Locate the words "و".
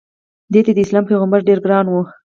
1.89-1.93